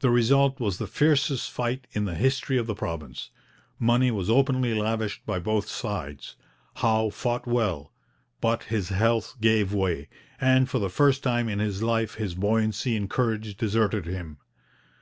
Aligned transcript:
The 0.00 0.10
result 0.10 0.60
was 0.60 0.76
the 0.76 0.86
fiercest 0.86 1.50
fight 1.50 1.86
in 1.92 2.04
the 2.04 2.14
history 2.14 2.58
of 2.58 2.66
the 2.66 2.74
province. 2.74 3.30
Money 3.78 4.10
was 4.10 4.28
openly 4.28 4.74
lavished 4.74 5.24
by 5.24 5.38
both 5.38 5.66
sides. 5.66 6.36
Howe 6.74 7.08
fought 7.08 7.46
well, 7.46 7.90
but 8.42 8.64
his 8.64 8.90
health 8.90 9.36
gave 9.40 9.72
way, 9.72 10.10
and 10.38 10.68
for 10.68 10.78
the 10.78 10.90
first 10.90 11.22
time 11.22 11.48
in 11.48 11.58
his 11.58 11.82
life 11.82 12.16
his 12.16 12.34
buoyancy 12.34 12.98
and 12.98 13.08
courage 13.08 13.56
deserted 13.56 14.04
him. 14.04 14.36